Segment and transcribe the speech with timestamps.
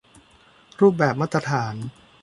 [0.79, 1.75] รูปแบบมาตรฐาน